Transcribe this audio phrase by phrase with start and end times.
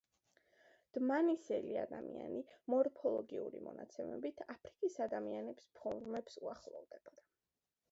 [0.97, 2.39] დმანისელი ადამიანი,
[2.75, 7.31] მორფოლოგიური მონაცემებით, აფრიკის ადამიანის ფორმებს უახლოვდებოდა.